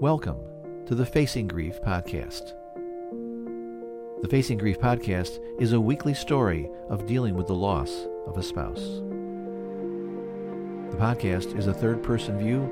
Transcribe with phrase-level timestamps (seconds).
[0.00, 0.36] Welcome
[0.84, 2.52] to the Facing Grief podcast.
[4.20, 8.42] The Facing Grief podcast is a weekly story of dealing with the loss of a
[8.42, 9.00] spouse.
[10.90, 12.70] The podcast is a third person view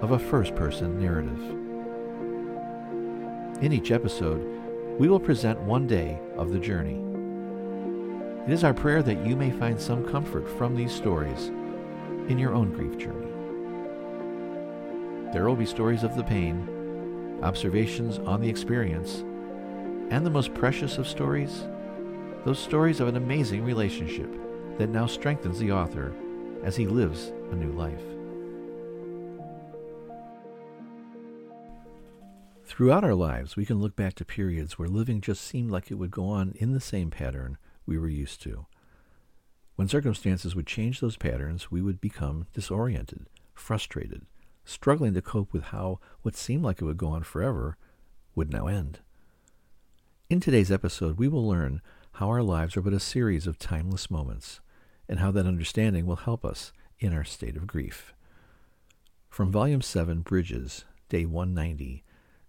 [0.00, 1.40] of a first person narrative.
[3.64, 4.40] In each episode,
[4.96, 7.02] we will present one day of the journey.
[8.46, 11.48] It is our prayer that you may find some comfort from these stories
[12.28, 13.29] in your own grief journey.
[15.32, 19.24] There will be stories of the pain, observations on the experience,
[20.10, 21.68] and the most precious of stories,
[22.44, 24.28] those stories of an amazing relationship
[24.78, 26.12] that now strengthens the author
[26.64, 28.02] as he lives a new life.
[32.64, 35.96] Throughout our lives, we can look back to periods where living just seemed like it
[35.96, 38.66] would go on in the same pattern we were used to.
[39.76, 44.26] When circumstances would change those patterns, we would become disoriented, frustrated,
[44.70, 47.76] struggling to cope with how what seemed like it would go on forever
[48.34, 49.00] would now end.
[50.28, 51.82] In today's episode, we will learn
[52.12, 54.60] how our lives are but a series of timeless moments
[55.08, 58.14] and how that understanding will help us in our state of grief.
[59.28, 62.04] From Volume 7, Bridges, Day 190,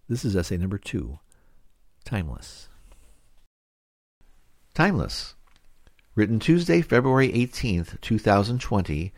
[0.08, 1.18] this is essay number 2
[2.04, 2.68] Timeless.
[4.74, 5.34] Timeless.
[6.14, 9.12] Written Tuesday, February 18th, 2020,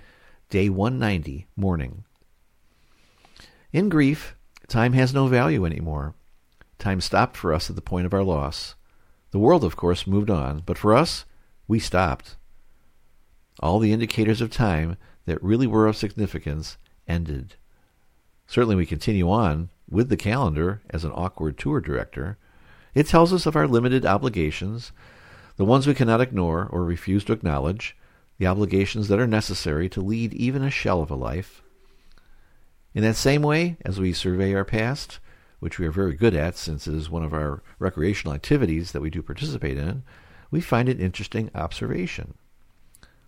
[0.50, 2.04] Day 190, morning.
[3.74, 4.36] In grief,
[4.68, 6.14] time has no value anymore.
[6.78, 8.76] Time stopped for us at the point of our loss.
[9.32, 11.24] The world, of course, moved on, but for us,
[11.66, 12.36] we stopped.
[13.58, 17.56] All the indicators of time that really were of significance ended.
[18.46, 22.38] Certainly, we continue on with the calendar as an awkward tour director.
[22.94, 24.92] It tells us of our limited obligations,
[25.56, 27.96] the ones we cannot ignore or refuse to acknowledge,
[28.38, 31.63] the obligations that are necessary to lead even a shell of a life.
[32.94, 35.18] In that same way, as we survey our past,
[35.58, 39.00] which we are very good at since it is one of our recreational activities that
[39.00, 40.04] we do participate in,
[40.52, 42.34] we find an interesting observation.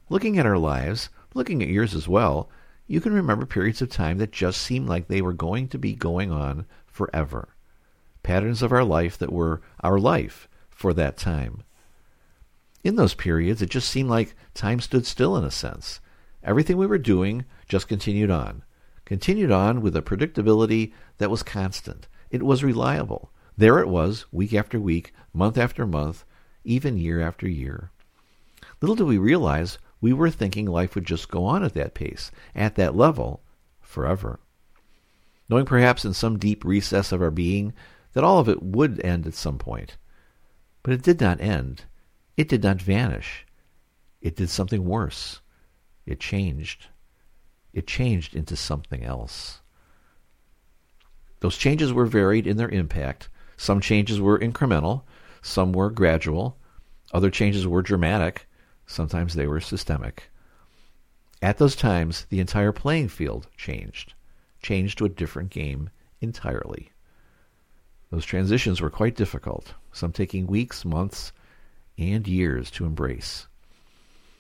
[0.09, 2.49] Looking at our lives, looking at yours as well,
[2.87, 5.97] you can remember periods of time that just seemed like they were going to be
[5.97, 7.49] going on forever.
[8.23, 11.65] Patterns of our life that were our life for that time.
[12.85, 16.01] In those periods, it just seemed like time stood still in a sense.
[16.45, 18.63] Everything we were doing just continued on
[19.07, 22.09] continued on with a predictability that was constant.
[22.31, 23.31] It was reliable.
[23.57, 26.25] There it was, week after week, month after month,
[26.65, 27.91] even year after year.
[28.83, 32.31] Little did we realize we were thinking life would just go on at that pace,
[32.55, 33.43] at that level,
[33.81, 34.41] forever.
[35.49, 37.73] Knowing perhaps in some deep recess of our being
[38.13, 39.97] that all of it would end at some point.
[40.83, 41.85] But it did not end.
[42.37, 43.47] It did not vanish.
[44.21, 45.41] It did something worse.
[46.05, 46.89] It changed
[47.77, 49.61] it changed into something else.
[51.41, 53.29] Those changes were varied in their impact.
[53.59, 55.03] Some changes were incremental,
[55.43, 56.57] some were gradual,
[57.13, 58.49] other changes were dramatic,
[58.87, 60.31] sometimes they were systemic.
[61.43, 64.15] At those times, the entire playing field changed,
[64.63, 65.91] changed to a different game
[66.23, 66.93] entirely.
[68.11, 71.31] Those transitions were quite difficult, some taking weeks, months,
[71.99, 73.49] and years to embrace.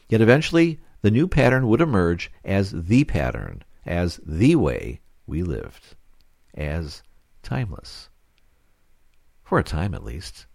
[0.08, 5.96] Yet eventually, the new pattern would emerge as the pattern, as the way we lived,
[6.54, 7.02] as
[7.42, 8.08] timeless.
[9.44, 10.46] For a time, at least.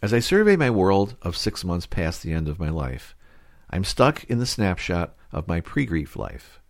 [0.00, 3.14] As I survey my world of six months past the end of my life,
[3.70, 6.60] I'm stuck in the snapshot of my pre grief life,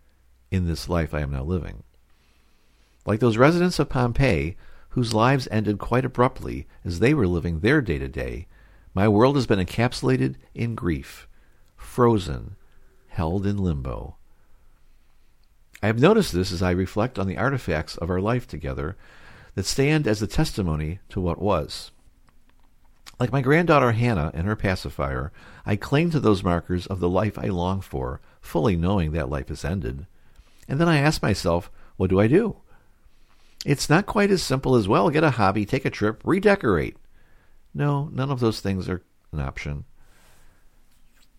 [0.49, 1.83] in this life I am now living.
[3.05, 4.57] Like those residents of Pompeii,
[4.89, 8.47] whose lives ended quite abruptly as they were living their day to day,
[8.93, 11.26] my world has been encapsulated in grief,
[11.77, 12.55] frozen,
[13.07, 14.17] held in limbo.
[15.81, 18.97] I have noticed this as I reflect on the artifacts of our life together
[19.55, 21.91] that stand as a testimony to what was.
[23.19, 25.31] Like my granddaughter Hannah and her pacifier,
[25.65, 29.49] I cling to those markers of the life I long for, fully knowing that life
[29.49, 30.05] is ended.
[30.67, 32.57] And then I ask myself, what do I do?
[33.65, 36.97] It's not quite as simple as, well, get a hobby, take a trip, redecorate.
[37.73, 39.01] No, none of those things are
[39.31, 39.85] an option.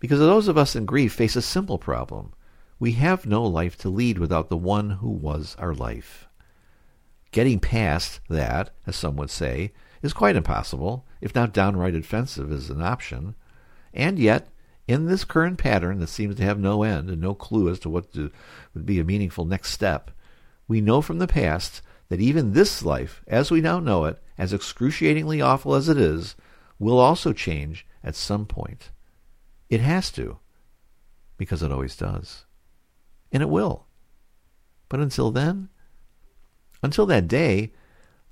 [0.00, 2.32] Because those of us in grief face a simple problem.
[2.78, 6.28] We have no life to lead without the one who was our life.
[7.32, 12.70] Getting past that, as some would say, is quite impossible, if not downright offensive as
[12.70, 13.34] an option.
[13.92, 14.48] And yet,
[14.86, 17.90] in this current pattern that seems to have no end and no clue as to
[17.90, 18.30] what to,
[18.74, 20.10] would be a meaningful next step,
[20.68, 24.52] we know from the past that even this life, as we now know it, as
[24.52, 26.36] excruciatingly awful as it is,
[26.78, 28.90] will also change at some point.
[29.68, 30.38] It has to,
[31.36, 32.44] because it always does.
[33.32, 33.86] And it will.
[34.88, 35.68] But until then,
[36.82, 37.72] Until that day,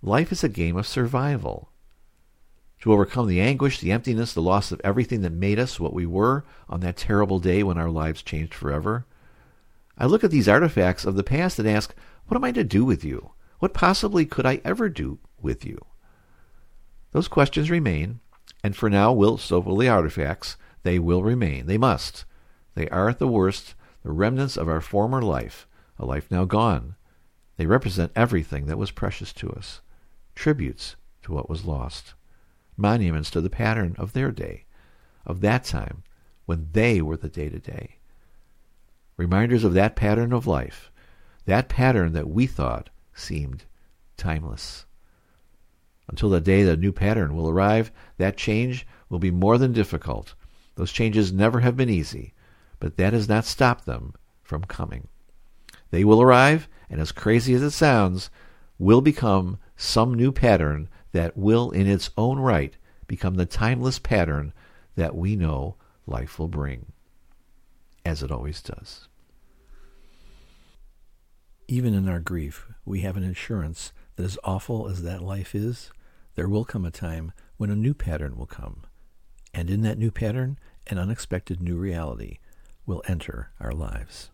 [0.03, 1.71] life is a game of survival.
[2.83, 6.07] To overcome the anguish, the emptiness, the loss of everything that made us what we
[6.07, 9.07] were on that terrible day when our lives changed forever,
[9.99, 11.95] I look at these artifacts of the past and ask,
[12.27, 13.33] what am I to do with you?
[13.59, 15.85] What possibly could I ever do with you?
[17.13, 18.21] Those questions remain,
[18.63, 20.57] and for now will so will the artifacts.
[20.87, 21.67] They will remain.
[21.67, 22.25] They must.
[22.77, 23.75] They are at the worst
[24.05, 25.67] the remnants of our former life,
[25.99, 26.95] a life now gone.
[27.57, 29.81] They represent everything that was precious to us,
[30.37, 32.15] tributes to what was lost,
[32.77, 34.65] monuments to the pattern of their day,
[35.25, 36.05] of that time
[36.45, 37.97] when they were the day to day.
[39.17, 40.93] Reminders of that pattern of life,
[41.47, 43.65] that pattern that we thought seemed
[44.17, 44.87] timeless.
[46.07, 50.37] Until the day the new pattern will arrive, that change will be more than difficult.
[50.77, 52.35] Those changes never have been easy,
[52.79, 55.09] but that has not stopped them from coming.
[55.91, 58.31] They will arrive, and as crazy as it sounds,
[58.79, 62.77] will become some new pattern that will, in its own right,
[63.07, 64.53] become the timeless pattern
[64.97, 65.77] that we know
[66.07, 66.93] life will bring,
[68.05, 69.09] as it always does.
[71.69, 75.91] Even in our grief, we have an assurance that as awful as that life is,
[76.35, 78.83] there will come a time when a new pattern will come.
[79.57, 80.59] And in that new pattern,
[80.89, 82.41] an unexpected new reality
[82.85, 84.29] will enter our lives.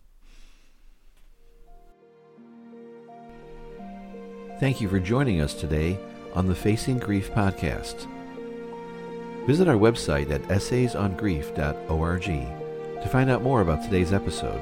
[4.59, 5.97] Thank you for joining us today
[6.33, 8.05] on the Facing Grief podcast.
[9.47, 14.61] Visit our website at essaysongrief.org to find out more about today's episode.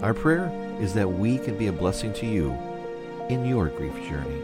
[0.00, 0.48] Our prayer
[0.80, 2.56] is that we can be a blessing to you
[3.28, 4.42] in your grief journey.